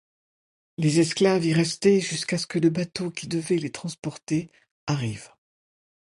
Les 0.79 0.99
esclaves 0.99 1.45
y 1.45 1.53
restaient 1.53 2.01
jusqu'à 2.01 2.39
ce 2.39 2.47
que 2.47 2.57
le 2.57 2.71
bateau 2.71 3.11
qui 3.11 3.27
devait 3.27 3.57
les 3.57 3.71
transporter 3.71 4.49
arrive. 4.87 5.29